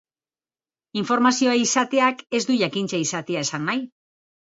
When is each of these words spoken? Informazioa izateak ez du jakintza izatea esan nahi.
Informazioa 1.01 1.53
izateak 1.63 2.23
ez 2.39 2.41
du 2.47 2.55
jakintza 2.63 3.03
izatea 3.05 3.45
esan 3.49 3.63
nahi. 3.69 3.85